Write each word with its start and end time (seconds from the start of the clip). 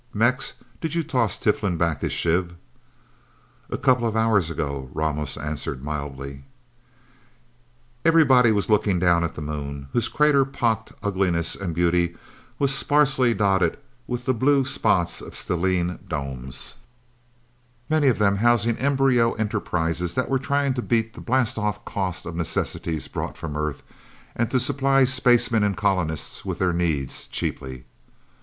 Mex, 0.15 0.53
did 0.79 0.95
you 0.95 1.03
toss 1.03 1.37
Tiflin 1.37 1.77
back 1.77 2.01
his 2.01 2.11
shiv?" 2.11 2.55
"A 3.69 3.77
couple 3.77 4.07
of 4.07 4.15
hours 4.17 4.49
ago," 4.49 4.89
Ramos 4.95 5.37
answered 5.37 5.83
mildly. 5.83 6.43
Everybody 8.03 8.51
was 8.51 8.67
looking 8.67 8.97
down 8.97 9.23
at 9.23 9.35
the 9.35 9.43
Moon, 9.43 9.89
whose 9.93 10.07
crater 10.07 10.43
pocked 10.43 10.91
ugliness 11.03 11.55
and 11.55 11.75
beauty 11.75 12.15
was 12.57 12.73
sparsely 12.73 13.35
dotted 13.35 13.77
with 14.07 14.25
the 14.25 14.33
blue 14.33 14.65
spots 14.65 15.21
of 15.21 15.35
stellene 15.35 15.99
domes, 16.09 16.77
many 17.87 18.07
of 18.07 18.17
them 18.17 18.37
housing 18.37 18.77
embryo 18.77 19.33
enterprises 19.33 20.15
that 20.15 20.29
were 20.31 20.39
trying 20.39 20.73
to 20.73 20.81
beat 20.81 21.13
the 21.13 21.21
blastoff 21.21 21.85
cost 21.85 22.25
of 22.25 22.35
necessities 22.35 23.07
brought 23.07 23.37
from 23.37 23.55
Earth, 23.55 23.83
and 24.35 24.49
to 24.49 24.59
supply 24.59 25.03
spacemen 25.03 25.63
and 25.63 25.77
colonists 25.77 26.43
with 26.43 26.57
their 26.57 26.73
needs, 26.73 27.27
cheaply. 27.27 27.85